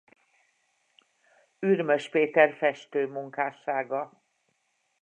Ürmös 1.61 2.09
Péter 2.09 2.53
festő 2.57 3.05
munkássága. 3.07 4.23